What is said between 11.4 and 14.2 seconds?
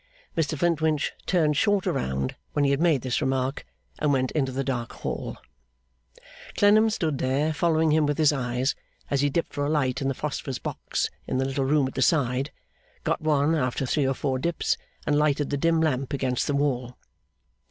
little room at the side, got one after three or